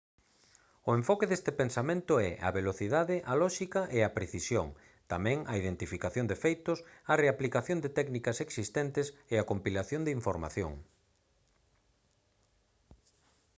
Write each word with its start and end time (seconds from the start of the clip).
o 0.89 0.91
enfoque 0.99 1.29
deste 1.31 1.51
pensamento 1.61 2.13
é 2.29 2.31
a 2.47 2.49
velocidade 2.59 3.15
a 3.31 3.33
lóxica 3.41 3.81
e 3.97 3.99
a 4.03 4.13
precisión 4.17 4.67
tamén 5.11 5.37
a 5.51 5.53
identificación 5.61 6.25
de 6.31 6.39
feitos 6.43 6.77
a 7.11 7.13
reaplicación 7.23 7.77
de 7.83 7.89
técnicas 7.97 8.37
existentes 8.45 9.07
e 9.33 9.35
a 9.37 9.47
compilación 9.51 10.01
de 10.03 10.11
información 10.19 10.71